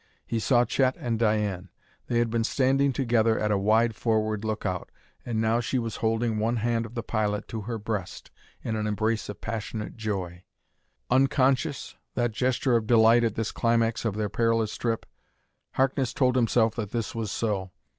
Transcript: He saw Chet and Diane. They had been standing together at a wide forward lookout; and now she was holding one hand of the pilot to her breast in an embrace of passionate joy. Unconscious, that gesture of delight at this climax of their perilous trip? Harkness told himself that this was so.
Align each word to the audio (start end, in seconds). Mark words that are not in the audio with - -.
He 0.25 0.39
saw 0.39 0.65
Chet 0.65 0.95
and 0.97 1.19
Diane. 1.19 1.69
They 2.07 2.17
had 2.17 2.31
been 2.31 2.43
standing 2.43 2.91
together 2.91 3.37
at 3.37 3.51
a 3.51 3.57
wide 3.59 3.95
forward 3.95 4.43
lookout; 4.43 4.89
and 5.23 5.39
now 5.39 5.59
she 5.59 5.77
was 5.77 5.97
holding 5.97 6.39
one 6.39 6.55
hand 6.55 6.87
of 6.87 6.95
the 6.95 7.03
pilot 7.03 7.47
to 7.49 7.61
her 7.61 7.77
breast 7.77 8.31
in 8.63 8.75
an 8.75 8.87
embrace 8.87 9.29
of 9.29 9.41
passionate 9.41 9.95
joy. 9.97 10.43
Unconscious, 11.11 11.97
that 12.15 12.31
gesture 12.31 12.75
of 12.75 12.87
delight 12.87 13.23
at 13.23 13.35
this 13.35 13.51
climax 13.51 14.03
of 14.03 14.15
their 14.15 14.27
perilous 14.27 14.75
trip? 14.75 15.05
Harkness 15.73 16.15
told 16.15 16.35
himself 16.35 16.73
that 16.77 16.89
this 16.89 17.13
was 17.13 17.29
so. 17.31 17.69